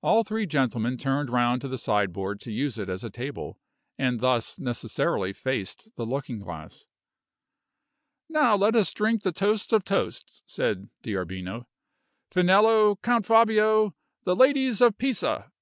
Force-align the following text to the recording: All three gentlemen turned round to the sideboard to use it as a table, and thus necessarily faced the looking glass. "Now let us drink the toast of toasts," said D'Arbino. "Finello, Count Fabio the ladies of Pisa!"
All 0.00 0.24
three 0.24 0.46
gentlemen 0.46 0.96
turned 0.96 1.28
round 1.28 1.60
to 1.60 1.68
the 1.68 1.76
sideboard 1.76 2.40
to 2.40 2.50
use 2.50 2.78
it 2.78 2.88
as 2.88 3.04
a 3.04 3.10
table, 3.10 3.58
and 3.98 4.20
thus 4.20 4.58
necessarily 4.58 5.34
faced 5.34 5.90
the 5.94 6.06
looking 6.06 6.38
glass. 6.38 6.86
"Now 8.30 8.56
let 8.56 8.74
us 8.74 8.94
drink 8.94 9.24
the 9.24 9.30
toast 9.30 9.74
of 9.74 9.84
toasts," 9.84 10.42
said 10.46 10.88
D'Arbino. 11.02 11.66
"Finello, 12.30 12.96
Count 13.02 13.26
Fabio 13.26 13.94
the 14.24 14.34
ladies 14.34 14.80
of 14.80 14.96
Pisa!" 14.96 15.52